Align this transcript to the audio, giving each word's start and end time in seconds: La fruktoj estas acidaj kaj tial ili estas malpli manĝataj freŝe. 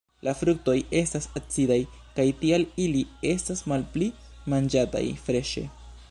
La 0.27 0.31
fruktoj 0.37 0.73
estas 0.99 1.27
acidaj 1.39 1.77
kaj 2.19 2.25
tial 2.39 2.65
ili 2.85 3.03
estas 3.33 3.61
malpli 3.73 4.07
manĝataj 4.55 5.03
freŝe. 5.27 5.67